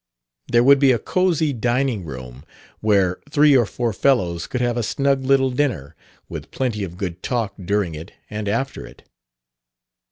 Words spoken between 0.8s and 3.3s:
a cozy dining room where